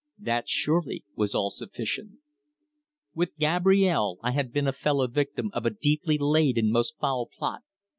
That 0.17 0.49
surely 0.49 1.05
was 1.15 1.35
all 1.35 1.51
sufficient! 1.51 2.13
With 3.13 3.37
Gabrielle 3.37 4.17
I 4.23 4.31
had 4.31 4.51
been 4.51 4.65
a 4.67 4.71
fellow 4.73 5.05
victim 5.05 5.51
of 5.53 5.63
a 5.67 5.77
deeply 5.79 6.17
laid 6.17 6.57
and 6.57 6.71
most 6.71 6.95
foul 6.99 7.27
plot. 7.27 7.61